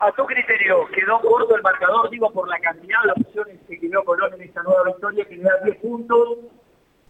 A 0.00 0.12
tu 0.12 0.24
criterio, 0.26 0.86
quedó 0.94 1.20
corto 1.20 1.56
el 1.56 1.62
marcador, 1.62 2.08
digo, 2.08 2.30
por 2.30 2.48
la 2.48 2.58
cantidad 2.60 3.02
de 3.04 3.20
opciones 3.20 3.58
que 3.66 3.80
quedó 3.80 4.04
Colón 4.04 4.32
en 4.34 4.42
esta 4.42 4.62
nueva 4.62 4.84
victoria, 4.84 5.24
que 5.24 5.36
le 5.36 5.42
da 5.42 5.58
10 5.64 5.76
puntos 5.78 6.38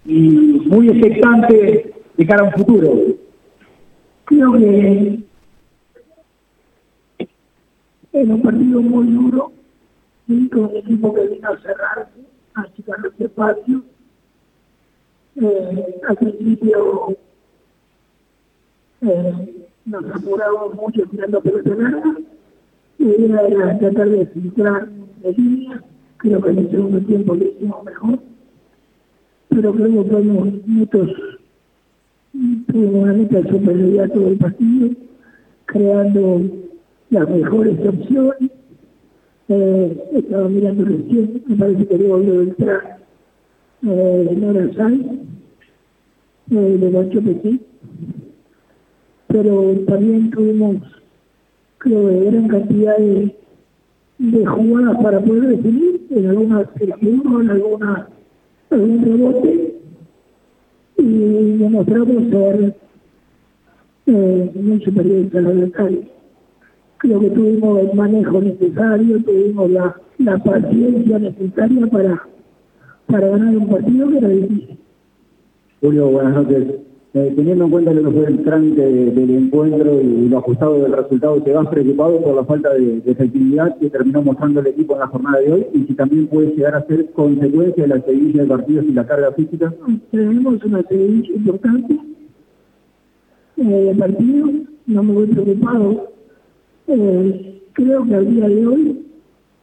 y 0.07 0.31
muy 0.67 0.89
expectante 0.89 1.95
de 2.17 2.27
cara 2.27 2.43
a 2.43 2.45
un 2.47 2.53
futuro. 2.53 2.95
Creo 4.25 4.53
que 4.55 5.19
es 8.13 8.29
un 8.29 8.43
partido 8.43 8.81
muy 8.81 9.07
duro, 9.07 9.53
con 10.51 10.65
un 10.65 10.77
equipo 10.77 11.15
que 11.15 11.27
vino 11.29 11.49
a 11.49 11.59
cerrar, 11.59 12.09
a 12.55 12.61
achicar 12.63 12.99
los 13.01 13.21
espacios. 13.21 13.83
Eh, 15.41 16.01
al 16.09 16.17
principio 16.17 17.17
eh, 19.03 19.67
nos 19.85 20.05
apuramos 20.17 20.75
mucho 20.75 21.03
tirando 21.11 21.41
pelota 21.41 21.75
larga, 21.75 22.17
y 22.99 23.25
era 23.25 23.79
tratar 23.79 24.09
de 24.09 24.27
filtrar 24.27 24.89
de 25.23 25.33
línea, 25.33 25.83
creo 26.19 26.41
que 26.41 26.51
en 26.51 26.59
el 26.59 26.71
segundo 26.71 27.01
tiempo 27.01 27.35
lo 27.35 27.45
hicimos 27.45 27.85
mejor, 27.85 28.19
pero 29.49 29.73
creo 29.73 30.05
que 30.05 30.11
fuimos 30.11 30.67
muchos, 30.67 31.11
tuvimos 32.67 33.03
una 33.03 33.13
neta 33.13 33.41
de 33.41 33.51
superioridad 33.51 34.11
todo 34.11 34.29
el 34.29 34.37
partido, 34.37 34.91
creando 35.67 36.43
las 37.11 37.29
mejores 37.29 37.87
opciones. 37.87 38.51
Eh, 39.51 40.11
estaba 40.13 40.49
mirando 40.49 40.85
recién, 40.85 41.43
me 41.47 41.57
parece 41.57 41.87
que 41.87 41.97
luego 41.97 42.19
de 42.19 42.43
entrar 42.43 42.99
eh, 43.87 44.37
Nora 44.37 44.73
Sáenz, 44.75 45.07
eh, 46.51 46.79
de 46.79 47.21
Petit, 47.21 47.63
pero 49.29 49.75
también 49.87 50.31
tuvimos, 50.31 50.83
creo, 51.79 52.09
que 52.09 52.31
gran 52.31 52.49
cantidad 52.49 52.97
de, 52.99 53.37
de 54.19 54.47
jugadas 54.47 55.03
para 55.03 55.21
poder 55.21 55.57
definir, 55.57 56.07
en 56.11 56.27
algunas 56.27 56.67
uno, 57.03 57.41
en 57.41 57.51
algunas 57.51 58.07
algún 58.71 59.05
rebote, 59.05 59.81
y 60.99 61.57
demostramos 61.59 62.31
ser 62.31 62.75
eh, 64.07 64.51
muy 64.55 64.85
superiores 64.85 65.35
a 65.35 65.41
los 65.41 65.55
locales 65.55 66.19
creo 66.99 67.21
que 67.21 67.31
tuvimos 67.31 67.81
el 67.81 67.95
manejo 67.95 68.41
necesario, 68.41 69.23
tuvimos 69.23 69.71
la, 69.71 69.97
la 70.19 70.39
paciencia 70.39 71.19
necesaria 71.19 71.87
para, 71.87 72.29
para 73.07 73.29
ganar 73.29 73.57
un 73.57 73.69
partido 73.69 74.09
que 74.11 74.19
era 74.19 74.29
difícil. 74.29 74.79
Julio, 75.81 76.09
buenas 76.09 76.35
noches. 76.35 76.67
Eh, 77.19 77.33
teniendo 77.35 77.65
en 77.65 77.71
cuenta 77.71 77.93
lo 77.93 78.05
que 78.05 78.17
fue 78.17 78.27
el 78.29 78.45
trámite 78.45 78.81
del 78.81 79.31
encuentro 79.31 80.01
y 80.01 80.29
lo 80.29 80.39
ajustado 80.39 80.75
del 80.81 80.93
resultado, 80.93 81.43
¿te 81.43 81.53
vas 81.53 81.67
preocupado 81.67 82.23
por 82.23 82.37
la 82.37 82.45
falta 82.45 82.73
de, 82.75 83.03
efectividad 83.07 83.77
que 83.79 83.91
terminó 83.91 84.23
mostrando 84.23 84.61
el 84.61 84.69
equipo 84.69 84.93
en 84.93 85.01
la 85.01 85.09
jornada 85.09 85.41
de 85.41 85.53
hoy? 85.53 85.67
Y 85.75 85.83
si 85.85 85.95
también 85.95 86.29
puede 86.29 86.55
llegar 86.55 86.77
a 86.77 86.87
ser 86.87 87.11
consecuencia 87.11 87.83
de 87.83 87.89
la 87.89 88.01
seguidilla 88.03 88.43
de 88.43 88.49
partidos 88.49 88.85
y 88.85 88.93
la 88.93 89.05
carga 89.05 89.33
física. 89.33 89.75
Tenemos 90.13 90.65
una 90.65 90.83
seguidilla 90.83 91.35
importante 91.35 91.99
eh, 93.57 93.97
partido, 93.99 94.51
no 94.87 95.03
me 95.03 95.13
voy 95.13 95.27
preocupado 95.27 96.13
eh, 96.87 97.63
creo 97.73 98.05
que 98.05 98.15
al 98.15 98.33
día 98.33 98.49
de 98.49 98.67
hoy, 98.67 99.07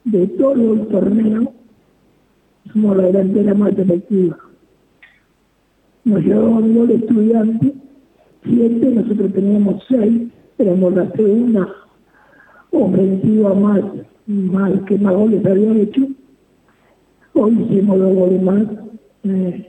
de 0.04 0.26
todo 0.26 0.74
el 0.74 0.86
torneo, 0.88 1.54
somos 2.70 2.96
la 2.98 3.04
delantera 3.04 3.54
más 3.54 3.78
efectiva. 3.78 4.38
Nos 6.06 6.22
llevamos 6.22 6.62
un 6.62 6.74
gol 6.76 6.90
estudiante, 6.92 7.74
siete, 8.44 8.90
nosotros 8.92 9.32
teníamos 9.32 9.82
seis, 9.88 10.28
éramos 10.56 10.94
la 10.94 11.10
segunda 11.10 11.68
ofensiva 12.70 13.52
más, 13.54 13.82
más 14.28 14.72
que 14.82 14.98
más 14.98 15.14
goles 15.16 15.44
había 15.44 15.82
hecho. 15.82 16.06
Hoy 17.34 17.60
hicimos 17.60 17.98
dos 17.98 18.14
goles 18.14 18.40
más. 18.40 18.62
Eh, 19.24 19.66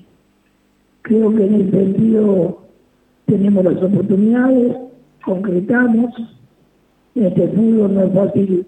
creo 1.02 1.36
que 1.36 1.44
en 1.44 1.54
el 1.56 1.72
sentido 1.72 2.60
tenemos 3.26 3.64
las 3.64 3.82
oportunidades, 3.82 4.78
concretamos, 5.26 6.14
este 7.16 7.48
fútbol 7.48 7.96
no 7.96 8.04
es 8.04 8.14
fácil 8.14 8.66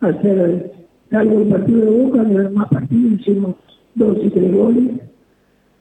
hacer, 0.00 0.72
algo 1.12 1.40
el 1.40 1.48
partido 1.48 1.80
de 1.80 2.02
Boca, 2.02 2.20
en 2.20 2.34
los 2.34 2.42
demás 2.50 2.68
partidos 2.68 3.18
hicimos 3.18 3.54
dos 3.94 4.18
y 4.22 4.28
tres 4.28 4.52
goles. 4.52 5.07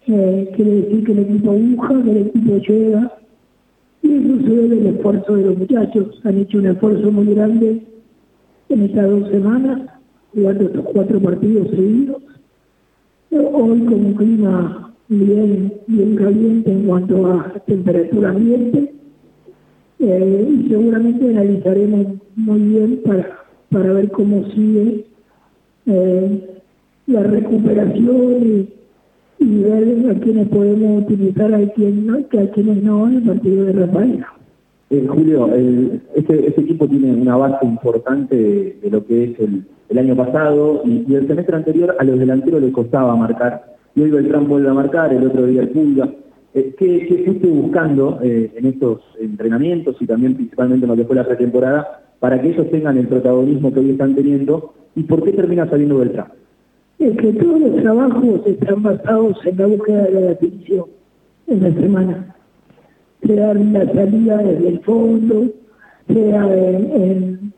Eh, 0.10 0.52
quiere 0.56 0.72
decir 0.72 1.04
que 1.04 1.12
el 1.12 1.20
equipo 1.20 1.52
que 1.52 2.12
el 2.12 2.18
equipo 2.28 2.58
llega, 2.60 3.18
y 4.02 4.10
eso 4.10 4.38
se 4.46 4.90
esfuerzo 4.90 5.36
de 5.36 5.44
los 5.44 5.58
muchachos. 5.58 6.22
Han 6.24 6.38
hecho 6.38 6.60
un 6.60 6.68
esfuerzo 6.68 7.12
muy 7.12 7.34
grande 7.34 7.82
en 8.70 8.82
estas 8.84 9.10
dos 9.10 9.30
semanas, 9.30 9.82
jugando 10.34 10.64
estos 10.64 10.86
cuatro 10.94 11.20
partidos 11.20 11.70
seguidos. 11.72 12.22
Hoy 13.32 13.80
con 13.82 14.06
un 14.06 14.14
clima 14.14 14.94
bien, 15.10 15.74
bien 15.88 16.16
caliente 16.16 16.72
en 16.72 16.88
cuanto 16.88 17.28
a 17.28 17.54
temperatura 17.66 18.30
ambiente, 18.30 18.94
eh, 20.00 20.48
y 20.50 20.70
seguramente 20.70 21.30
analizaremos 21.30 22.08
muy 22.38 22.60
bien 22.62 23.02
para, 23.06 23.40
para 23.70 23.92
ver 23.92 24.10
cómo 24.12 24.46
sigue 24.52 25.06
eh, 25.86 26.60
la 27.08 27.24
recuperación 27.24 28.70
ver 29.40 30.12
a 30.12 30.20
quienes 30.20 30.48
podemos 30.48 31.04
utilizar, 31.04 31.54
a, 31.54 31.68
quien, 31.74 32.08
¿no? 32.08 32.18
a 32.18 32.52
quienes 32.52 32.84
no 32.84 33.08
en 33.08 33.16
el 33.16 33.24
partido 33.24 33.66
de 33.66 33.74
Rafael. 33.74 34.26
Eh, 34.90 35.06
Julio, 35.08 35.54
el, 35.54 36.02
ese, 36.16 36.48
ese, 36.48 36.62
equipo 36.62 36.88
tiene 36.88 37.14
una 37.14 37.36
base 37.36 37.66
importante 37.66 38.36
de, 38.82 38.90
lo 38.90 39.06
que 39.06 39.26
es 39.26 39.40
el, 39.40 39.66
el 39.90 39.98
año 39.98 40.16
pasado 40.16 40.82
y, 40.86 41.14
el 41.14 41.28
semestre 41.28 41.58
anterior 41.58 41.96
a 42.00 42.04
los 42.04 42.18
delanteros 42.18 42.62
les 42.62 42.72
costaba 42.72 43.16
marcar. 43.16 43.76
Y 43.96 44.02
hoy 44.02 44.12
Beltrán 44.12 44.48
vuelve 44.48 44.70
a 44.70 44.74
marcar, 44.74 45.14
el 45.14 45.26
otro 45.28 45.46
día 45.46 45.62
el 45.62 45.70
Pulga. 45.70 46.10
Eh, 46.54 46.74
¿Qué, 46.78 47.06
¿Qué 47.06 47.24
fuiste 47.26 47.48
buscando 47.48 48.20
eh, 48.24 48.52
en 48.56 48.66
estos 48.66 49.02
entrenamientos 49.20 49.98
y 50.00 50.06
también 50.06 50.36
principalmente 50.36 50.86
en 50.86 50.90
lo 50.90 50.96
que 50.96 51.04
fue 51.04 51.16
la 51.16 51.28
pretemporada 51.28 52.02
para 52.20 52.42
que 52.42 52.50
ellos 52.50 52.72
tengan 52.72 52.98
el 52.98 53.08
protagonismo 53.08 53.74
que 53.74 53.82
hoy 53.82 53.92
están 53.92 54.16
teniendo 54.16 54.74
y 54.96 55.04
por 55.04 55.24
qué 55.24 55.34
termina 55.34 55.70
saliendo 55.70 55.98
Beltrán? 55.98 56.28
Es 57.00 57.16
que 57.18 57.34
todos 57.34 57.60
los 57.60 57.76
trabajos 57.82 58.42
están 58.46 58.84
basados 58.84 59.38
en 59.46 59.58
la 59.58 59.66
búsqueda 59.68 60.04
de 60.04 60.12
la 60.12 60.22
definición 60.22 60.86
en 61.48 61.64
la 61.64 61.74
semana. 61.74 62.36
Sea 63.26 63.54
la 63.54 63.94
salida 63.94 64.38
desde 64.38 64.68
el 64.68 64.80
fondo, 64.82 65.46
sea 66.08 66.56
en, 66.56 67.54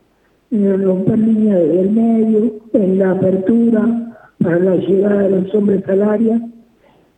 romper 0.50 1.18
línea 1.18 1.56
desde 1.56 1.80
el 1.80 1.90
medio, 1.90 2.54
en 2.72 2.98
la 2.98 3.12
apertura 3.12 4.16
para 4.42 4.58
la 4.58 4.76
llegada 4.76 5.22
de 5.22 5.42
los 5.42 5.54
hombres 5.54 5.86
al 5.88 6.50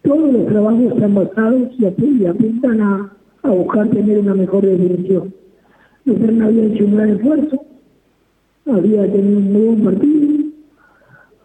todos 0.02 0.32
los 0.32 0.46
trabajos 0.46 0.92
están 0.92 1.14
basados 1.14 1.68
y 1.78 2.26
apuntan 2.26 2.80
a, 2.80 3.12
buscar 3.44 3.88
tener 3.88 4.18
una 4.18 4.34
mejor 4.34 4.64
definición. 4.64 5.32
Lucerna 6.04 6.46
había 6.46 6.64
hecho 6.64 6.84
un 6.84 6.96
gran 6.96 7.10
esfuerzo, 7.10 7.64
había 8.66 9.12
tenido 9.12 9.38
un 9.38 9.52
buen 9.52 9.84
partido, 9.84 10.21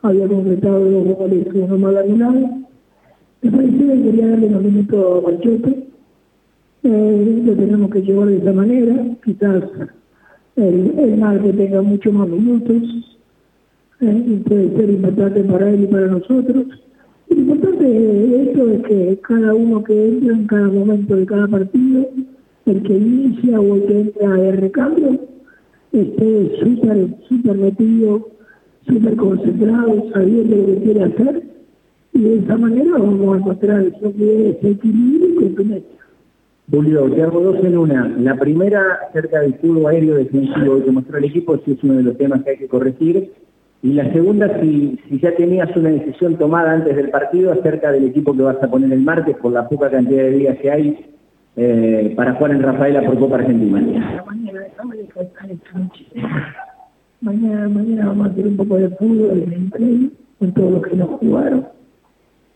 había 0.01 0.27
completado 0.27 0.89
dos 0.89 1.17
goles 1.17 1.47
uno 1.53 1.77
mal 1.77 1.97
anulado. 1.97 2.49
Me 3.41 3.51
pareció 3.51 3.87
que 3.87 4.01
quería 4.03 4.27
darle 4.27 4.47
unos 4.47 4.63
minutos 4.63 5.23
a 5.23 5.29
Marchote. 5.29 5.87
Eh, 6.83 7.41
lo 7.45 7.53
tenemos 7.53 7.91
que 7.91 8.01
llevar 8.01 8.27
de 8.27 8.37
esa 8.37 8.53
manera, 8.53 9.05
quizás 9.23 9.63
el, 10.55 10.99
el 10.99 11.41
que 11.41 11.53
tenga 11.53 11.81
mucho 11.81 12.11
más 12.11 12.27
minutos, 12.29 12.83
eh, 13.99 14.41
puede 14.47 14.77
ser 14.77 14.89
importante 14.89 15.43
para 15.43 15.69
él 15.69 15.83
y 15.83 15.87
para 15.87 16.07
nosotros 16.07 16.65
lo 17.29 17.35
importante 17.35 17.83
de 17.83 18.43
esto 18.43 18.71
es 18.71 18.83
que 18.83 19.19
cada 19.21 19.53
uno 19.53 19.83
que 19.83 20.07
entra 20.07 20.33
en 20.33 20.47
cada 20.47 20.67
momento 20.69 21.15
de 21.15 21.25
cada 21.25 21.47
partido, 21.47 22.07
el 22.65 22.83
que 22.83 22.93
inicia 22.93 23.59
o 23.59 23.75
el 23.75 23.83
que 23.83 23.99
entra 23.99 24.33
de 24.33 24.51
recambio, 24.53 25.19
esté 25.91 26.59
súper, 26.59 27.07
súper 27.27 27.57
metido, 27.57 28.29
súper 28.87 29.15
concentrado, 29.15 30.03
sabiendo 30.13 30.55
lo 30.55 30.65
que 30.65 30.77
quiere 30.77 31.03
hacer, 31.03 31.43
y 32.13 32.21
de 32.21 32.37
esa 32.37 32.57
manera 32.57 32.91
vamos 32.93 33.35
a 33.35 33.39
encontrar 33.39 33.81
ese 33.81 34.69
equilibrio 34.69 35.29
y 35.29 35.35
contundencia. 35.35 35.97
Julio, 36.69 37.09
te 37.11 37.21
hago 37.21 37.39
dos 37.39 37.63
en 37.63 37.77
una. 37.77 38.07
La 38.19 38.35
primera, 38.35 38.99
acerca 39.07 39.39
del 39.39 39.53
fútbol 39.55 39.85
aéreo 39.85 40.15
defensivo 40.15 40.83
que 40.83 40.91
mostró 40.91 41.17
el 41.17 41.25
equipo, 41.25 41.57
si 41.59 41.71
es 41.71 41.83
uno 41.83 41.93
de 41.93 42.03
los 42.03 42.17
temas 42.17 42.43
que 42.43 42.51
hay 42.51 42.57
que 42.57 42.67
corregir. 42.67 43.31
Y 43.83 43.93
la 43.93 44.11
segunda, 44.11 44.59
si, 44.59 44.99
si 45.07 45.19
ya 45.19 45.33
tenías 45.35 45.73
una 45.77 45.91
decisión 45.91 46.35
tomada 46.37 46.73
antes 46.73 46.95
del 46.95 47.09
partido 47.09 47.53
acerca 47.53 47.91
del 47.91 48.05
equipo 48.05 48.35
que 48.35 48.41
vas 48.41 48.61
a 48.61 48.69
poner 48.69 48.91
el 48.91 49.01
martes 49.01 49.37
por 49.37 49.53
la 49.53 49.69
poca 49.69 49.89
cantidad 49.89 50.23
de 50.23 50.31
días 50.31 50.57
que 50.57 50.71
hay 50.71 51.05
eh, 51.55 52.13
para 52.17 52.33
jugar 52.33 52.51
en 52.51 52.63
Rafaela 52.63 53.01
por 53.03 53.17
Copa 53.17 53.35
Argentina. 53.37 53.79
Mañana, 54.25 54.67
mañana 57.21 58.07
vamos 58.07 58.27
a 58.27 58.29
hacer 58.31 58.47
un 58.47 58.57
poco 58.57 58.77
de 58.77 58.89
fútbol 58.89 59.43
en 59.43 59.53
el 59.53 60.11
con 60.39 60.51
todos 60.53 60.71
los 60.71 60.81
que 60.83 60.95
nos 60.95 61.09
jugaron. 61.19 61.65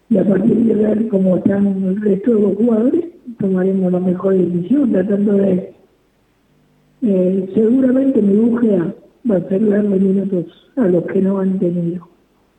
Y 0.09 0.17
a 0.17 0.25
partir 0.25 0.57
de 0.57 0.75
ver 0.75 1.07
cómo 1.07 1.37
están 1.37 1.67
el 1.67 2.01
resto 2.01 2.35
de 2.35 2.41
los 2.41 2.55
jugadores, 2.55 3.05
tomaremos 3.39 3.91
la 3.91 3.99
mejor 3.99 4.35
decisión, 4.35 4.91
tratando 4.91 5.33
de... 5.33 5.73
Eh, 7.03 7.51
seguramente 7.55 8.21
mi 8.21 8.35
búsqueda 8.35 8.93
va 9.29 9.37
a 9.37 9.49
ser 9.49 9.67
darle 9.67 9.97
minutos 9.97 10.45
a 10.75 10.87
los 10.87 11.05
que 11.05 11.21
no 11.21 11.39
han 11.39 11.57
tenido. 11.57 12.07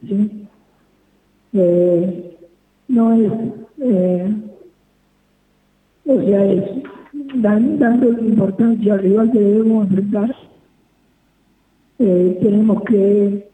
¿sí? 0.09 0.49
Eh, 1.53 2.37
no 2.89 3.13
es, 3.13 3.33
eh, 3.79 4.35
o 6.07 6.21
sea, 6.23 6.53
es 6.53 6.65
dan, 7.35 7.79
dando 7.79 8.09
importancia 8.09 8.95
al 8.95 9.01
rival 9.01 9.31
que 9.31 9.41
debemos 9.41 9.87
enfrentar, 9.89 10.35
eh, 11.99 12.39
tenemos 12.43 12.83
que 12.85 13.49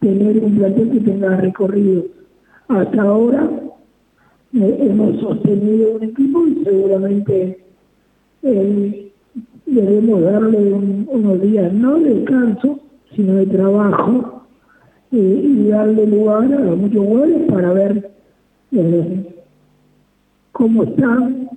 tener 0.00 0.44
un 0.44 0.56
plantel 0.56 0.90
que 0.90 1.00
tenga 1.00 1.36
recorrido. 1.36 2.04
Hasta 2.68 3.02
ahora 3.02 3.50
eh, 4.52 4.76
hemos 4.80 5.20
sostenido 5.20 5.92
un 5.92 6.02
equipo 6.02 6.46
y 6.46 6.64
seguramente 6.64 7.64
eh, 8.42 9.12
debemos 9.66 10.22
darle 10.22 10.72
unos 10.72 11.40
días 11.42 11.72
no 11.72 12.00
de 12.00 12.14
descanso, 12.14 12.80
sino 13.14 13.34
de 13.34 13.46
trabajo 13.46 14.42
eh, 15.12 15.42
y 15.44 15.68
darle 15.68 16.06
lugar 16.06 16.52
a 16.52 16.74
muchos 16.74 17.04
jugadores 17.06 17.42
para 17.48 17.72
ver 17.72 18.10
cómo 20.52 20.84
están, 20.84 21.48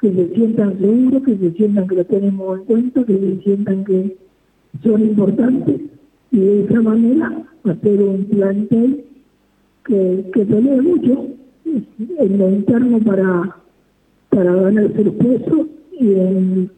que 0.00 0.12
se 0.12 0.34
sientan 0.34 0.78
seguros, 0.78 1.22
que 1.22 1.36
se 1.36 1.52
sientan 1.52 1.86
que 1.86 1.94
lo 1.96 2.04
tenemos 2.06 2.58
en 2.58 2.64
cuenta, 2.64 3.04
que 3.04 3.18
se 3.18 3.42
sientan 3.42 3.84
que 3.84 4.16
son 4.82 5.02
importantes 5.02 5.80
y 6.30 6.38
de 6.38 6.64
esa 6.64 6.80
manera 6.80 7.44
hacer 7.64 8.02
un 8.02 8.24
plantel 8.24 9.04
que, 9.84 10.30
que 10.32 10.44
pelee 10.44 10.82
mucho 10.82 11.26
en 12.18 12.38
lo 12.38 12.50
interno 12.50 12.98
para, 13.00 13.56
para 14.30 14.54
ganarse 14.54 15.00
el 15.00 15.12
puesto 15.12 15.66
y 15.98 16.12
en, 16.12 16.70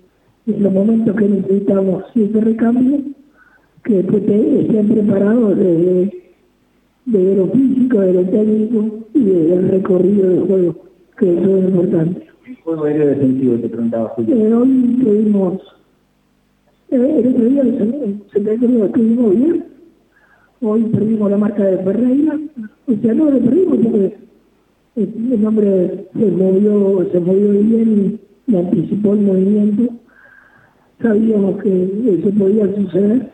los 0.46 0.72
momentos 0.72 1.14
que 1.14 1.28
necesitamos 1.28 2.04
ese 2.14 2.40
recambio, 2.40 3.00
que, 3.84 4.00
estén 4.00 4.88
preparados 4.88 5.58
de, 5.58 6.10
de 7.04 7.36
lo 7.36 7.48
físico, 7.48 8.00
de 8.00 8.12
lo 8.14 8.22
técnico 8.22 8.98
y 9.12 9.24
del 9.24 9.68
recorrido 9.68 10.30
del 10.30 10.40
juego, 10.40 10.76
que 11.18 11.32
eso 11.32 11.56
es 11.58 11.64
importante. 11.64 12.26
El 12.46 12.56
juego 12.62 12.84
aéreo 12.84 13.08
defensivo, 13.08 13.56
te 13.56 13.68
preguntaba 13.68 14.08
Julio. 14.10 14.36
Eh, 14.36 14.54
hoy 14.54 14.98
tuvimos, 15.02 15.60
eh, 16.90 17.20
el 17.20 17.28
otro 17.28 17.44
día 17.44 17.62
se 18.32 18.40
me 18.40 18.84
estuvimos 18.84 19.36
bien, 19.36 19.64
hoy 20.60 20.82
perdimos 20.84 21.30
la 21.30 21.38
marca 21.38 21.64
de 21.64 21.78
Ferreira, 21.78 22.38
o 22.86 22.94
sea, 23.02 23.14
no 23.14 23.30
lo 23.30 23.38
perdimos 23.38 23.78
porque 23.78 24.28
el 24.96 25.46
hombre 25.46 26.06
se 26.12 26.30
movió, 26.30 27.08
se 27.12 27.20
movió 27.20 27.52
bien 27.52 28.20
y, 28.46 28.56
anticipó 28.56 29.12
el 29.12 29.20
movimiento. 29.20 29.94
Sabíamos 31.00 31.62
que 31.62 32.18
eso 32.18 32.30
podía 32.36 32.66
suceder. 32.74 33.30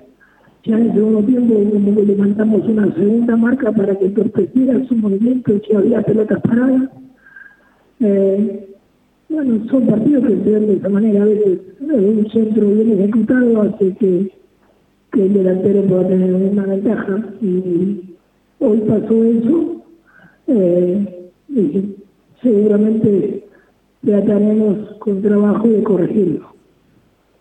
Ya 0.64 0.76
en 0.76 0.86
el 0.86 0.94
segundo 0.94 1.22
tiempo 1.22 1.54
como 1.54 1.94
que 1.94 2.02
levantamos 2.02 2.68
una 2.68 2.92
segunda 2.94 3.36
marca 3.36 3.72
para 3.72 3.96
que 3.96 4.06
entorpeciera 4.06 4.84
su 4.86 4.96
movimiento 4.96 5.52
si 5.66 5.74
había 5.74 6.02
pelotas 6.02 6.40
paradas. 6.40 6.90
Eh, 8.00 8.73
bueno, 9.34 9.64
son 9.70 9.86
partidos 9.86 10.26
que 10.26 10.36
se 10.36 10.50
ven 10.50 10.66
de 10.66 10.74
esa 10.74 10.88
manera. 10.88 11.22
A 11.22 11.26
veces 11.26 11.60
un 11.80 12.30
centro 12.30 12.70
bien 12.70 12.92
ejecutado 12.92 13.62
hace 13.62 13.94
que, 13.96 14.32
que 15.12 15.26
el 15.26 15.34
delantero 15.34 15.82
pueda 15.82 16.08
tener 16.08 16.34
una 16.34 16.66
ventaja. 16.66 17.24
Y 17.40 18.16
hoy 18.60 18.78
pasó 18.88 19.24
eso. 19.24 19.82
Eh, 20.46 21.30
y 21.48 21.96
seguramente 22.42 23.44
trataremos 24.04 24.96
con 24.98 25.22
trabajo 25.22 25.68
de 25.68 25.82
corregirlo. 25.82 26.54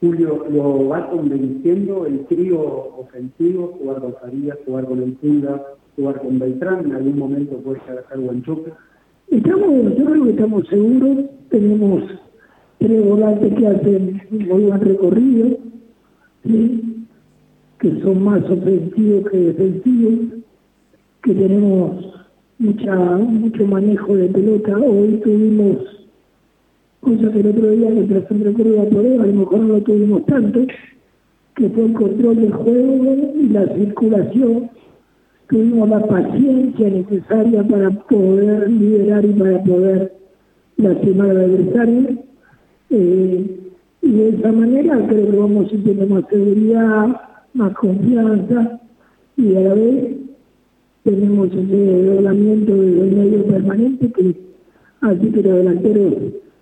Julio, 0.02 0.46
¿lo 0.50 0.90
va 0.90 1.10
convenciendo 1.10 2.06
el 2.06 2.26
trío 2.26 2.60
ofensivo, 2.98 3.78
jugar 3.80 4.02
con 4.02 4.14
Farías, 4.16 4.58
jugar 4.66 4.86
con 4.86 5.02
el 5.02 5.18
jugar 5.96 6.22
con 6.22 6.40
Beltrán? 6.40 6.86
¿En 6.86 6.96
algún 6.96 7.18
momento 7.18 7.58
puede 7.58 7.80
llegar 7.88 8.06
a 8.12 8.42
choque? 8.44 8.74
Estamos, 9.30 9.98
yo 9.98 10.06
creo 10.06 10.24
que 10.24 10.30
estamos 10.32 10.68
seguros, 10.68 11.18
tenemos 11.50 12.04
tres 12.80 13.06
volantes 13.06 13.54
que 13.56 13.68
hacen 13.68 14.22
un 14.32 14.48
buen 14.48 14.82
recorrido, 14.82 15.58
que 17.80 18.02
son 18.02 18.24
más 18.24 18.44
ofensivos 18.44 19.30
que 19.30 19.38
defensivos, 19.38 20.14
que 21.24 21.34
tenemos 21.34 22.14
mucha 22.60 22.96
mucho 23.18 23.66
manejo 23.66 24.16
de 24.16 24.28
pelota. 24.28 24.78
Hoy 24.78 25.22
tuvimos 25.24 25.78
cosas 27.02 27.32
que 27.32 27.40
el 27.40 27.48
otro 27.48 27.72
día 27.72 27.94
que 27.94 28.04
tras 28.04 28.32
un 28.32 28.48
a 28.48 28.90
poder, 28.90 29.22
a 29.22 29.26
lo 29.26 29.34
mejor 29.34 29.60
no 29.60 29.68
lo 29.74 29.82
tuvimos 29.82 30.26
tanto, 30.26 30.62
que 31.56 31.70
fue 31.70 31.86
el 31.86 31.94
control 31.94 32.36
del 32.36 32.54
juego 32.54 33.16
y 33.36 33.50
la 33.50 33.68
circulación. 33.76 34.70
Tuvimos 35.54 35.88
la 35.88 36.00
paciencia 36.08 36.90
necesaria 36.90 37.64
para 37.64 37.92
poder 37.92 38.72
liderar 38.72 39.24
y 39.24 39.34
para 39.34 39.64
poder 39.64 40.14
lastimar 40.78 41.30
al 41.30 41.42
adversario. 41.42 42.10
Eh, 42.90 43.60
y 44.02 44.12
de 44.12 44.30
esa 44.30 44.52
manera 44.52 45.08
creo 45.08 45.30
que 45.30 45.38
vamos 45.38 45.68
a 45.68 45.84
tener 45.84 46.10
más 46.10 46.24
seguridad, 46.28 47.22
más 47.54 47.74
confianza 47.76 48.82
y 49.38 49.56
a 49.56 49.60
la 49.60 49.74
vez 49.76 50.16
tenemos 51.04 51.48
ese 51.50 52.04
doblamiento 52.04 52.74
del 52.76 53.16
medio 53.16 53.46
permanente 53.46 54.12
que 54.12 54.36
así 55.02 55.30
que 55.30 55.44
los 55.44 55.56
delanteros 55.58 56.14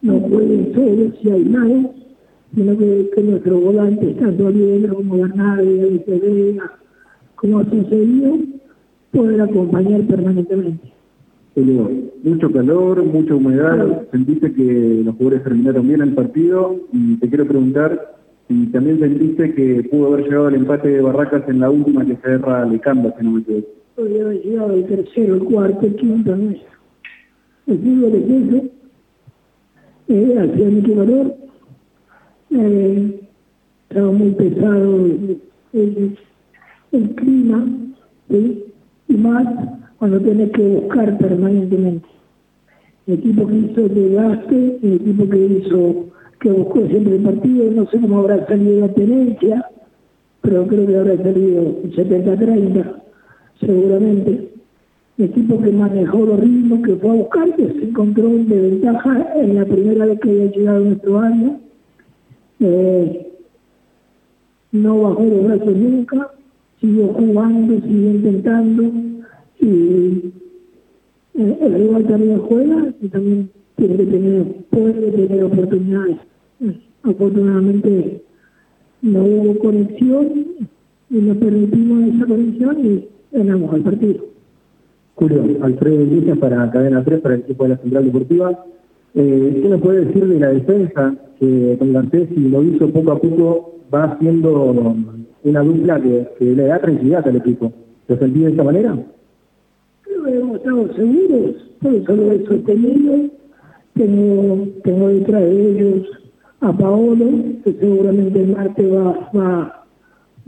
no 0.01 0.19
pueden 0.27 0.73
ser 0.73 1.17
si 1.21 1.29
hay 1.29 1.45
nada, 1.45 1.91
sino 2.53 2.77
que, 2.77 3.09
que 3.15 3.23
nuestros 3.23 3.63
volantes, 3.63 4.17
tanto 4.17 4.51
bien 4.51 4.85
como 4.89 5.15
Bernardo, 5.15 5.63
Vega, 5.63 6.73
como 7.35 7.59
ha 7.59 7.63
sucedido, 7.63 8.50
poder 9.11 9.41
acompañar 9.41 10.01
permanentemente. 10.01 10.91
mucho 12.23 12.51
calor, 12.51 13.03
mucha 13.03 13.35
humedad, 13.35 14.07
sentiste 14.11 14.53
que 14.53 15.01
los 15.03 15.15
jugadores 15.15 15.43
terminaron 15.43 15.87
bien 15.87 16.01
el 16.01 16.13
partido 16.13 16.77
y 16.93 17.17
te 17.17 17.27
quiero 17.27 17.45
preguntar 17.45 18.17
si 18.47 18.67
también 18.67 18.99
sentiste 18.99 19.53
que 19.53 19.83
pudo 19.89 20.07
haber 20.07 20.25
llegado 20.25 20.49
el 20.49 20.55
empate 20.55 20.89
de 20.89 21.01
Barracas 21.01 21.43
en 21.47 21.59
la 21.59 21.69
última 21.69 22.05
que 22.05 22.15
se 22.15 22.21
cerra 22.21 22.63
Alicante, 22.63 23.13
si 23.17 23.25
no 23.25 23.31
me 23.31 23.41
equivoco. 23.41 23.67
Podría 23.95 24.23
haber 24.23 24.41
llegado 24.41 24.73
el 24.73 24.85
tercero, 24.85 25.35
el 25.35 25.43
cuarto, 25.43 25.85
el 25.85 25.95
quinto, 25.95 26.35
no 26.35 26.49
El 27.67 27.79
fútbol 27.79 28.15
es 28.15 28.29
eso, 28.29 28.65
eh, 30.07 30.37
hacía 30.39 30.69
mucho 30.69 30.95
valor, 30.95 31.35
eh, 32.51 33.21
estaba 33.89 34.11
muy 34.11 34.31
pesado 34.31 35.05
el, 35.73 36.17
clima, 37.15 37.65
y 39.11 39.17
más 39.17 39.45
cuando 39.97 40.19
tenés 40.19 40.51
que 40.51 40.61
buscar 40.61 41.17
permanentemente. 41.17 42.07
El 43.07 43.15
equipo 43.15 43.47
que 43.47 43.55
hizo 43.55 43.85
el 43.85 43.93
desgaste, 43.93 44.79
el 44.81 44.93
equipo 44.93 45.29
que 45.29 45.45
hizo, 45.45 46.05
que 46.39 46.51
buscó 46.51 46.87
siempre 46.87 47.15
el 47.15 47.23
partido, 47.23 47.71
no 47.71 47.85
sé 47.89 47.99
cómo 47.99 48.19
habrá 48.19 48.45
salido 48.47 48.79
la 48.81 48.93
tenencia, 48.93 49.65
pero 50.41 50.65
creo 50.67 50.87
que 50.87 50.97
habrá 50.97 51.17
salido 51.17 51.81
70-30 51.95 53.01
seguramente. 53.59 54.49
El 55.17 55.25
equipo 55.25 55.61
que 55.61 55.71
manejó 55.71 56.25
los 56.25 56.39
ritmos, 56.39 56.81
que 56.83 56.95
fue 56.95 57.09
a 57.09 57.13
buscar, 57.13 57.55
que 57.55 57.67
se 57.67 57.83
encontró 57.83 58.29
de 58.29 58.61
ventaja 58.61 59.27
en 59.35 59.55
la 59.55 59.65
primera 59.65 60.05
vez 60.05 60.19
que 60.19 60.29
había 60.29 60.51
llegado 60.51 60.79
nuestro 60.79 61.19
año. 61.19 61.59
Eh, 62.59 63.27
no 64.71 65.01
bajó 65.01 65.23
los 65.23 65.43
brazos 65.43 65.75
nunca, 65.75 66.31
siguió 66.81 67.07
jugando, 67.13 67.75
siguió 67.81 68.11
intentando 68.11 68.83
y 69.59 70.31
eh, 71.35 71.57
el 71.61 71.73
rival 71.73 72.03
también 72.05 72.39
juega 72.39 72.93
y 72.99 73.07
también 73.07 73.49
tiene 73.75 73.97
que 73.97 74.05
tener, 74.05 74.43
puede 74.69 75.11
tener 75.11 75.43
oportunidades. 75.43 76.17
Afortunadamente 77.03 78.23
no 79.01 79.23
hubo 79.23 79.57
conexión 79.59 80.27
y 81.09 81.15
nos 81.15 81.37
permitimos 81.37 82.15
esa 82.15 82.25
conexión 82.25 82.85
y 82.85 83.07
ganamos 83.31 83.73
el 83.75 83.81
partido. 83.81 84.25
Julio, 85.15 85.43
Alfredo 85.61 86.01
Iglesias 86.01 86.37
para 86.39 86.71
Cadena 86.71 87.03
3, 87.03 87.19
para 87.21 87.35
el 87.35 87.41
equipo 87.41 87.63
de 87.63 87.69
la 87.69 87.77
Central 87.77 88.05
Deportiva. 88.05 88.65
Eh, 89.13 89.59
¿Qué 89.61 89.69
nos 89.69 89.81
puede 89.81 90.05
decir 90.05 90.25
de 90.25 90.39
la 90.39 90.49
defensa? 90.49 91.15
Que 91.39 91.75
con 91.77 91.93
Garcés, 91.93 92.29
si 92.33 92.49
lo 92.49 92.63
hizo 92.63 92.89
poco 92.89 93.11
a 93.11 93.19
poco, 93.19 93.79
va 93.93 94.03
haciendo 94.05 94.95
una 95.43 95.61
dupla 95.61 96.01
que, 96.01 96.27
le 96.39 96.63
da 96.63 96.79
tranquilidad 96.79 97.27
al 97.27 97.37
equipo. 97.37 97.71
¿Lo 98.07 98.17
sentí 98.17 98.39
de 98.39 98.51
esta 98.51 98.63
manera? 98.63 98.97
Creo 100.03 100.23
que 100.23 100.37
hemos 100.37 100.57
estado 100.57 100.93
seguros, 100.93 101.55
por 101.81 101.93
eso 101.93 102.15
lo 102.15 102.31
he 102.31 102.45
sostenido. 102.45 103.29
Tengo, 103.93 104.67
tengo 104.83 105.07
detrás 105.09 105.41
de 105.41 105.71
ellos 105.71 106.07
a 106.61 106.71
Paolo, 106.77 107.25
que 107.63 107.73
seguramente 107.73 108.41
el 108.41 108.55
martes 108.55 108.93
va, 108.93 109.29
va 109.35 109.81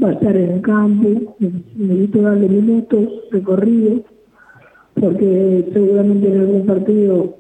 va 0.02 0.10
a 0.10 0.14
estar 0.14 0.36
en 0.36 0.52
el 0.52 0.62
campo, 0.62 1.36
necesito 1.40 2.22
darle 2.22 2.50
minutos, 2.50 3.10
recorridos, 3.32 4.02
porque 4.96 5.70
seguramente 5.74 6.28
en 6.30 6.40
algún 6.40 6.66
partido 6.66 7.36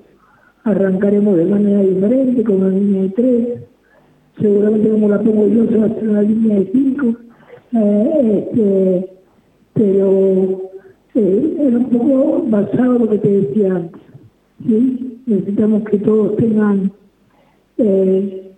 arrancaremos 0.63 1.38
de 1.38 1.45
manera 1.45 1.81
diferente, 1.81 2.43
con 2.43 2.55
una 2.57 2.69
línea 2.69 3.01
de 3.03 3.10
tres, 3.10 3.48
seguramente 4.39 4.89
como 4.89 5.10
la 5.10 5.19
pongo 5.19 5.48
yo 5.48 5.65
se 5.67 5.77
va 5.77 5.86
a 5.86 5.88
hacer 5.88 6.10
una 6.10 6.22
línea 6.22 6.60
de 6.60 6.69
cinco, 6.72 7.15
Eh, 7.75 8.50
este, 8.51 9.10
pero 9.74 10.70
eh, 11.15 11.58
era 11.60 11.77
un 11.77 11.89
poco 11.89 12.46
basado 12.48 12.96
en 12.96 13.01
lo 13.01 13.10
que 13.10 13.18
te 13.18 13.30
decía 13.30 13.75
antes. 13.75 14.01
¿sí? 14.68 15.20
Necesitamos 15.25 15.84
que 15.86 15.98
todos 16.00 16.36
tengan 16.36 16.92
eh, 17.77 18.51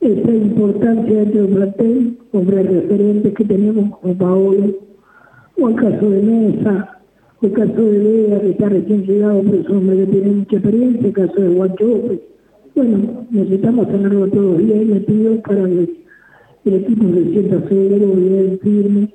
esa 0.00 0.30
importancia 0.30 1.14
dentro 1.14 1.42
del 1.42 1.54
plantel, 1.54 2.18
hombres 2.32 2.66
referentes 2.70 3.34
que 3.34 3.44
tenemos 3.44 3.98
como 3.98 4.14
Paolo, 4.14 4.74
o 5.60 5.68
el 5.68 5.74
caso 5.74 6.10
de 6.10 6.22
Mesa, 6.22 7.00
o 7.40 7.46
el 7.46 7.52
caso 7.52 7.82
de 7.82 7.98
Vega, 7.98 8.40
que 8.40 8.50
está 8.50 8.68
recién 8.68 9.04
llegado, 9.04 9.42
pero 9.42 9.62
es 9.62 9.68
un 9.68 9.76
hombre 9.78 9.96
que 9.96 10.06
tiene 10.06 10.30
mucha 10.30 10.56
experiencia, 10.56 11.06
el 11.08 11.12
caso 11.12 11.40
de 11.40 11.48
Guancho. 11.48 12.00
Bueno, 12.76 13.26
necesitamos 13.30 13.88
tenerlo 13.88 14.28
todos 14.28 14.58
bien 14.58 14.90
metidos 14.90 15.38
para 15.38 15.64
que 15.64 16.03
el 16.64 16.74
equipo 16.74 17.04
se 17.12 17.30
sienta 17.30 17.68
seguro, 17.68 18.06
bien 18.14 18.58
firme, 18.62 19.14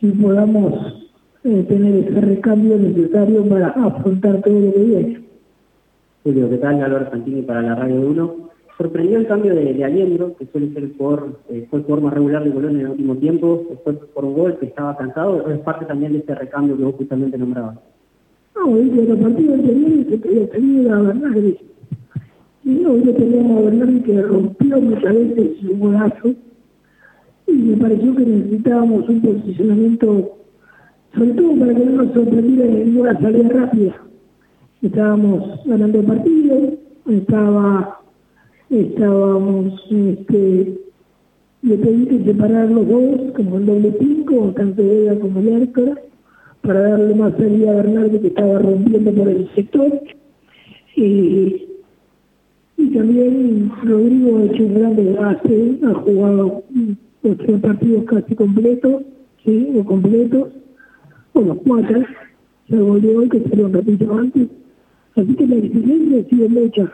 y 0.00 0.10
podamos 0.10 1.04
eh, 1.44 1.64
tener 1.68 1.94
ese 1.94 2.20
recambio 2.20 2.78
necesario 2.78 3.44
para 3.46 3.68
afrontar 3.68 4.42
todo 4.42 4.60
lo 4.60 4.72
que 4.72 4.78
viene. 4.82 5.24
Julio, 6.24 6.50
¿qué 6.50 6.56
tal? 6.56 6.82
Álvaro 6.82 7.10
Santini 7.10 7.42
para 7.42 7.62
la 7.62 7.74
Radio 7.74 8.00
1. 8.00 8.34
Sorprendió 8.78 9.18
el 9.18 9.26
cambio 9.26 9.54
de, 9.54 9.72
de 9.72 9.84
Aliendro, 9.84 10.36
que 10.36 10.46
suele 10.46 10.72
ser 10.72 10.84
el 10.84 10.96
jugador, 10.96 11.38
eh, 11.48 11.66
fue 11.70 11.78
el 11.78 11.84
jugador 11.84 12.04
más 12.04 12.14
regular 12.14 12.42
de 12.42 12.52
Colón 12.52 12.74
en 12.74 12.80
el 12.80 12.88
último 12.88 13.16
tiempo, 13.16 13.78
fue 13.84 13.92
por 13.92 14.24
un 14.24 14.34
gol 14.34 14.58
que 14.58 14.66
estaba 14.66 14.96
cansado, 14.96 15.48
es 15.48 15.58
parte 15.60 15.84
también 15.84 16.12
de 16.12 16.18
este 16.18 16.34
recambio 16.34 16.76
que 16.76 16.82
vos 16.82 16.94
justamente 16.96 17.38
nombrabas. 17.38 17.78
No, 18.56 18.70
hoy 18.70 18.88
de 18.88 19.04
los 19.04 19.18
partidos 19.18 19.58
anteriores 19.58 20.06
se 20.08 20.20
quería 20.20 20.48
tener 20.48 20.92
a 20.92 21.00
Bernardi. 21.02 21.58
Y 22.64 22.84
hoy 22.84 23.04
lo 23.04 23.12
teníamos 23.12 23.58
a 23.58 23.64
Bernardi 23.64 24.00
que 24.00 24.22
rompió 24.22 24.80
muchas 24.80 25.14
veces 25.14 25.50
su 25.60 25.76
golazo. 25.76 26.34
Y 27.46 27.52
me 27.52 27.76
pareció 27.76 28.14
que 28.16 28.24
necesitábamos 28.24 29.08
un 29.08 29.20
posicionamiento, 29.20 30.38
sobre 31.14 31.30
todo 31.32 31.56
para 31.56 31.74
que 31.74 31.84
no 31.84 32.02
nos 32.02 32.14
sorprendiera 32.14 32.64
en 32.64 32.96
una 32.96 33.20
salida 33.20 33.48
rápida. 33.48 33.96
Estábamos 34.82 35.60
ganando 35.66 36.00
el 36.00 36.06
partido, 36.06 36.72
estaba 37.08 38.00
estábamos, 38.70 39.80
este, 39.90 40.80
le 41.62 41.76
pedí 41.76 42.06
que 42.06 42.24
separar 42.24 42.70
los 42.70 42.88
dos, 42.88 43.32
como 43.36 43.58
el 43.58 43.66
doble 43.66 43.96
cinco, 43.98 44.52
tanto 44.56 44.82
ella 44.82 45.18
como 45.18 45.40
el 45.40 45.48
Hércules, 45.48 45.98
para 46.62 46.80
darle 46.80 47.14
más 47.14 47.34
salida 47.36 47.72
a 47.72 47.76
Bernardo 47.76 48.20
que 48.20 48.26
estaba 48.28 48.58
rompiendo 48.58 49.12
por 49.12 49.28
el 49.28 49.48
sector. 49.54 50.00
Y, 50.96 51.66
y 52.76 52.86
también 52.90 53.70
Rodrigo 53.82 54.38
ha 54.38 54.44
hecho 54.44 54.64
un 54.64 54.74
gran 54.74 54.96
desgaste, 54.96 55.78
ha 55.84 55.94
jugado 55.94 56.62
los 57.24 57.38
tres 57.38 57.60
partidos 57.60 58.04
casi 58.04 58.34
completos, 58.34 59.02
¿sí? 59.44 59.72
o 59.76 59.84
completos, 59.84 60.48
o 61.32 61.40
los 61.40 61.56
cuatro, 61.66 62.04
se 62.68 62.76
volvió 62.76 63.18
hoy 63.18 63.28
que 63.30 63.40
se 63.40 63.56
lo 63.56 63.68
repito 63.68 64.14
antes. 64.14 64.48
Así 65.16 65.34
que 65.34 65.46
la 65.46 65.56
exigencia 65.56 66.20
ha 66.20 66.28
sido 66.28 66.48
mucha. 66.50 66.92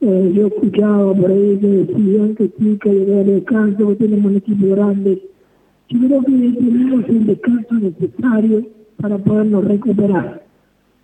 Eh, 0.00 0.32
yo 0.34 0.46
escuchaba 0.48 1.14
por 1.14 1.30
ahí 1.30 1.58
que 1.58 1.68
decían 1.68 2.34
que 2.34 2.50
sí, 2.58 2.78
que 2.82 2.90
hay 2.90 3.02
el 3.02 3.26
descanso, 3.26 3.88
que 3.88 3.94
tenemos 3.96 4.30
un 4.32 4.36
equipo 4.36 4.68
grande. 4.70 5.22
Yo 5.88 5.98
creo 5.98 6.20
que 6.22 6.32
tenemos 6.32 7.08
el 7.08 7.26
descanso 7.26 7.74
necesario 7.74 8.66
para 9.00 9.18
podernos 9.18 9.64
recuperar. 9.64 10.44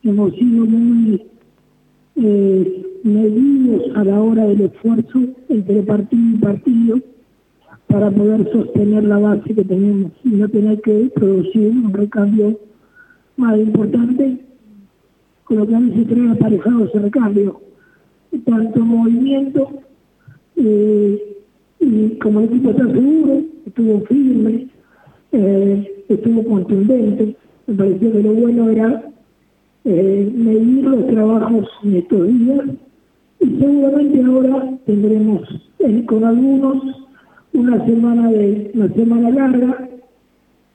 Hemos 0.02 0.32
sido 0.34 0.66
muy 0.66 1.26
eh, 2.16 2.86
medidos 3.04 3.96
a 3.96 4.04
la 4.04 4.20
hora 4.20 4.46
del 4.46 4.62
esfuerzo 4.62 5.20
entre 5.48 5.82
partido 5.82 6.22
y 6.34 6.38
partido 6.38 7.00
para 7.86 8.10
poder 8.10 8.50
sostener 8.52 9.04
la 9.04 9.18
base 9.18 9.54
que 9.54 9.64
tenemos 9.64 10.12
y 10.24 10.30
no 10.30 10.48
tener 10.48 10.80
que 10.80 11.10
producir 11.14 11.68
un 11.68 11.92
recambio 11.92 12.58
más 13.36 13.58
importante, 13.58 14.38
con 15.44 15.58
lo 15.58 15.66
que 15.66 15.74
a 15.74 15.80
veces 15.80 16.06
trae 16.06 16.30
aparejado 16.30 16.84
ese 16.84 16.98
recambio 16.98 17.60
tanto 18.44 18.80
movimiento 18.80 19.70
eh, 20.56 21.36
y 21.80 22.08
como 22.18 22.40
el 22.40 22.46
equipo 22.46 22.70
está 22.70 22.86
seguro, 22.86 23.42
estuvo 23.66 24.00
firme, 24.06 24.68
eh, 25.32 26.04
estuvo 26.08 26.44
contundente. 26.44 27.36
Me 27.66 27.74
pareció 27.74 28.12
que 28.12 28.22
lo 28.22 28.32
bueno 28.32 28.70
era 28.70 29.10
eh, 29.84 30.32
medir 30.34 30.84
los 30.84 31.06
trabajos 31.08 31.68
en 31.84 31.96
estos 31.96 32.26
días 32.28 32.60
y 33.40 33.58
seguramente 33.58 34.22
ahora 34.22 34.78
tendremos 34.86 35.42
con 36.06 36.24
algunos 36.24 37.05
una 37.56 37.84
semana 37.86 38.30
de 38.30 38.70
una 38.74 38.88
semana 38.88 39.30
larga 39.30 39.88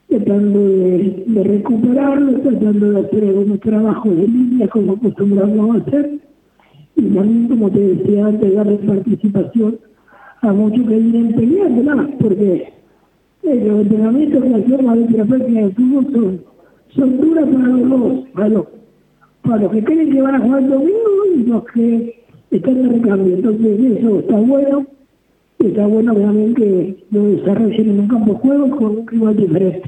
tratando 0.08 0.60
de, 0.60 1.42
recuperarlo, 1.42 2.40
tratando 2.40 2.90
de 2.90 3.00
hacer 3.00 3.24
algunos 3.24 3.60
trabajos 3.60 4.16
de 4.16 4.28
línea 4.28 4.68
como 4.68 4.92
acostumbramos 4.92 5.76
a 5.76 5.80
hacer 5.80 6.20
y 6.96 7.02
también, 7.02 7.48
como 7.48 7.70
te 7.70 7.80
decía 7.80 8.26
antes, 8.26 8.54
darle 8.54 8.76
participación 8.76 9.78
a 10.42 10.52
muchos 10.52 10.86
que 10.86 10.98
vienen 10.98 11.34
peleando 11.34 11.82
más, 11.82 12.08
porque 12.20 12.72
los 13.42 13.80
entrenamientos 13.82 14.44
que 14.44 14.54
hacemos 14.54 15.10
de 15.10 15.18
la 15.18 15.24
práctica 15.24 15.60
de 15.60 15.70
fútbol 15.70 16.06
son, 16.12 16.40
son 16.94 17.20
duras 17.20 17.46
para 17.46 17.68
los 17.68 17.88
dos, 17.88 18.28
para 18.34 18.48
los, 18.48 18.66
para 19.42 19.62
los 19.62 19.72
que 19.72 19.84
creen 19.84 20.10
que 20.10 20.22
van 20.22 20.34
a 20.34 20.40
jugar 20.40 20.68
domingo 20.68 21.10
y 21.34 21.42
los 21.44 21.64
que 21.64 22.22
están 22.50 22.76
en 22.76 22.90
recambio. 22.90 23.34
Entonces, 23.36 23.80
eso 23.98 24.18
está 24.18 24.36
bueno, 24.36 24.86
está 25.68 25.86
bueno 25.86 26.14
también 26.14 26.54
que 26.54 26.96
lo 27.10 27.20
en 27.20 28.00
un 28.00 28.08
campo 28.08 28.32
de 28.32 28.38
juego 28.38 28.70
con 28.70 28.86
un 28.98 29.06
rival 29.06 29.36
diferente. 29.36 29.82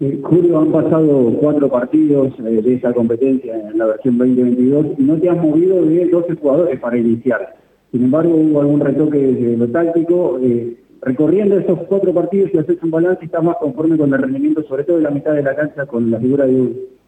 Eh, 0.00 0.20
Julio, 0.22 0.60
han 0.60 0.70
pasado 0.70 1.34
cuatro 1.40 1.68
partidos 1.68 2.32
eh, 2.38 2.62
de 2.62 2.74
esa 2.74 2.92
competencia 2.92 3.58
en 3.58 3.78
la 3.78 3.86
versión 3.86 4.16
2022 4.16 4.86
y 4.96 5.02
no 5.02 5.16
te 5.16 5.28
has 5.28 5.36
movido 5.36 5.84
de 5.84 6.06
12 6.06 6.36
jugadores 6.36 6.78
para 6.78 6.98
iniciar. 6.98 7.56
Sin 7.90 8.04
embargo, 8.04 8.36
hubo 8.36 8.60
algún 8.60 8.80
retoque 8.80 9.18
de 9.18 9.56
lo 9.56 9.66
táctico. 9.68 10.38
Eh, 10.40 10.76
recorriendo 11.00 11.58
esos 11.58 11.80
cuatro 11.88 12.12
partidos 12.12 12.50
y 12.52 12.58
haces 12.58 12.80
un 12.82 12.90
balance, 12.92 13.24
¿estás 13.24 13.42
más 13.42 13.56
conforme 13.56 13.96
con 13.96 14.12
el 14.12 14.20
rendimiento, 14.20 14.62
sobre 14.64 14.84
todo 14.84 14.98
en 14.98 15.04
la 15.04 15.10
mitad 15.10 15.32
de 15.32 15.42
la 15.42 15.56
cancha, 15.56 15.86
con 15.86 16.10
la 16.10 16.20
figura 16.20 16.46
de 16.46 16.54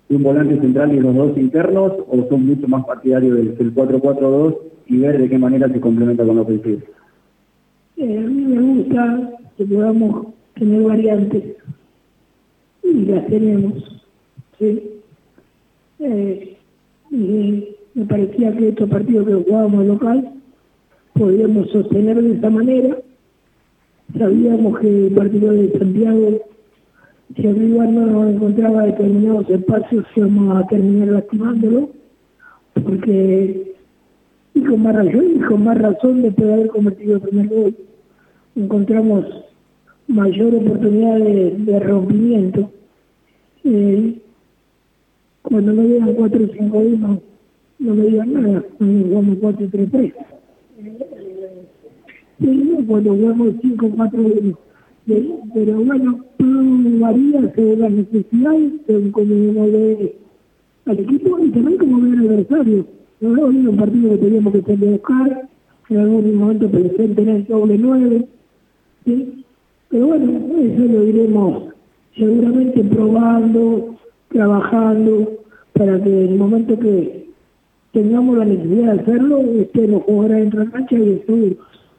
un, 0.08 0.22
volante 0.24 0.58
central 0.60 0.92
y 0.92 0.98
los 0.98 1.14
dos 1.14 1.38
internos, 1.38 1.92
o 2.08 2.26
son 2.28 2.46
mucho 2.46 2.66
más 2.66 2.84
partidarios 2.84 3.36
del, 3.36 3.74
4-4-2 3.74 4.56
y 4.86 4.98
ver 4.98 5.18
de 5.18 5.28
qué 5.28 5.38
manera 5.38 5.68
se 5.68 5.80
complementa 5.80 6.24
con 6.24 6.36
la 6.36 6.44
a 8.02 8.06
mí 8.06 8.42
me 8.46 8.60
gusta 8.60 9.30
que 9.56 9.64
podamos 9.66 10.26
tener 10.54 10.82
variantes 10.82 11.44
y 12.82 13.04
las 13.04 13.26
tenemos. 13.26 14.02
¿sí? 14.58 14.90
Eh, 15.98 16.56
y 17.10 17.68
me 17.94 18.04
parecía 18.06 18.56
que 18.56 18.68
estos 18.68 18.88
partidos 18.88 19.26
que 19.26 19.34
jugábamos 19.34 19.86
local 19.86 20.32
podíamos 21.12 21.68
sostener 21.70 22.22
de 22.22 22.32
esta 22.32 22.48
manera. 22.48 22.96
Sabíamos 24.16 24.78
que 24.78 25.06
el 25.06 25.12
partido 25.12 25.52
de 25.52 25.78
Santiago, 25.78 26.40
si 27.36 27.46
arriba 27.46 27.86
no 27.86 28.06
nos 28.06 28.34
encontraba 28.34 28.86
determinados 28.86 29.48
espacios, 29.50 30.06
íbamos 30.16 30.56
a 30.56 30.66
terminar 30.68 31.08
lastimándolo, 31.08 31.90
porque, 32.82 33.74
y 34.54 34.64
con 34.64 34.82
más 34.82 34.96
razón, 34.96 35.24
y 35.36 35.40
con 35.40 35.64
más 35.64 35.78
razón 35.78 36.22
después 36.22 36.48
de 36.48 36.54
haber 36.54 36.68
convertido 36.68 37.16
el 37.16 37.20
primer 37.20 37.48
gol, 37.48 37.76
encontramos 38.62 39.24
mayor 40.08 40.54
oportunidad 40.54 41.18
de 41.18 41.80
rompimiento 41.80 42.70
eh, 43.64 44.20
cuando 45.42 45.74
me 45.74 45.84
digan 45.84 46.14
4 46.14 46.48
5 46.58 46.78
1 46.78 47.22
no 47.80 47.94
me 47.94 48.04
digan 48.04 48.32
nada, 48.34 48.62
cuando 48.76 49.08
jugamos 49.08 49.38
4 49.40 49.68
3 49.70 49.90
3. 49.90 50.12
Sí, 52.38 52.84
cuando 52.86 53.14
jugamos 53.14 53.54
5 53.62 53.90
4 53.96 54.20
1. 54.22 54.58
Pero 55.54 55.84
bueno, 55.84 56.24
todo 56.36 57.00
varía 57.00 57.52
según 57.54 57.80
las 57.80 57.90
necesidades, 57.90 58.72
según 58.86 59.10
cómo 59.12 59.70
ve 59.72 60.14
al 60.84 60.98
equipo 60.98 61.38
y 61.38 61.50
también 61.50 61.78
como 61.78 62.00
ve 62.02 62.10
al 62.10 62.18
adversario. 62.18 62.86
No 63.20 63.50
es 63.50 63.66
un 63.66 63.76
partido 63.76 64.10
que 64.10 64.18
teníamos 64.18 64.52
que 64.52 64.76
buscar, 64.76 65.48
en 65.88 65.96
algún 65.96 66.34
momento 66.34 66.70
presente 66.70 67.22
en 67.22 67.28
el 67.28 67.46
doble 67.46 67.78
9. 67.78 68.28
¿Sí? 69.10 69.44
Pero 69.88 70.06
bueno, 70.06 70.32
eso 70.58 70.92
lo 70.92 71.00
diremos 71.02 71.62
seguramente 72.16 72.84
probando, 72.84 73.96
trabajando, 74.28 75.32
para 75.72 76.00
que 76.02 76.24
en 76.24 76.32
el 76.32 76.38
momento 76.38 76.78
que 76.78 77.28
tengamos 77.92 78.38
la 78.38 78.44
necesidad 78.44 78.94
de 78.94 79.00
hacerlo, 79.00 79.38
este, 79.38 79.88
lo 79.88 80.00
jugará 80.00 80.38
en 80.38 80.50
la 80.56 80.66
cancha 80.70 80.96
y 80.96 81.10
estuvo 81.10 81.56